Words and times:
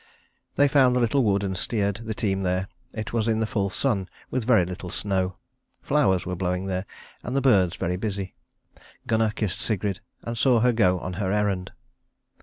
They 0.55 0.67
found 0.67 0.95
the 0.95 0.99
little 0.99 1.23
wood 1.23 1.43
and 1.43 1.55
steered 1.55 1.97
the 1.97 2.15
team 2.15 2.41
there. 2.41 2.69
It 2.91 3.13
was 3.13 3.27
in 3.27 3.39
the 3.39 3.45
full 3.45 3.69
sun, 3.69 4.09
with 4.31 4.45
very 4.45 4.65
little 4.65 4.89
snow. 4.89 5.35
Flowers 5.83 6.25
were 6.25 6.35
blowing 6.35 6.65
there, 6.65 6.87
and 7.21 7.35
the 7.35 7.39
birds 7.39 7.75
very 7.75 7.97
busy. 7.97 8.33
Gunnar 9.05 9.29
kissed 9.29 9.61
Sigrid 9.61 9.99
and 10.23 10.35
saw 10.39 10.61
her 10.61 10.71
go 10.71 10.97
on 10.99 11.13
her 11.21 11.31
errand. 11.31 11.71